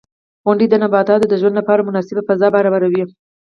[0.45, 3.03] •غونډۍ د نباتاتو د ژوند لپاره مناسبه فضا برابروي.